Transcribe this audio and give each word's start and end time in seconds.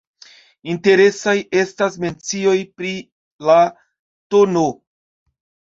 Interesaj 0.75 1.35
estas 1.65 1.99
mencioj 2.05 2.57
pri 2.81 2.95
la 3.51 3.61
tn. 3.79 4.67